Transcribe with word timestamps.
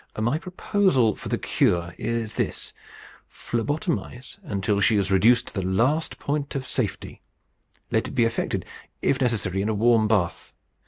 My 0.17 0.39
proposal 0.39 1.15
for 1.15 1.29
the 1.29 1.37
cure 1.37 1.93
is 1.99 2.33
this: 2.33 2.73
"Phlebotomize 3.31 4.39
until 4.41 4.79
she 4.79 4.97
is 4.97 5.11
reduced 5.11 5.49
to 5.49 5.53
the 5.53 5.61
last 5.61 6.17
point 6.17 6.55
of 6.55 6.65
safety. 6.65 7.21
Let 7.91 8.07
it 8.07 8.15
be 8.15 8.25
affected, 8.25 8.65
if 9.03 9.21
necessary, 9.21 9.61
in 9.61 9.69
a 9.69 9.75
warm 9.75 10.07
bath. 10.07 10.55